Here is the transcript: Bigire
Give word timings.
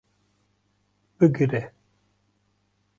Bigire 1.19 1.71